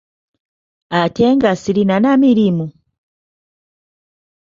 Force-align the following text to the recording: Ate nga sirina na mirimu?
Ate 0.99 1.25
nga 1.35 1.51
sirina 1.61 1.95
na 2.03 2.11
mirimu? 2.21 2.65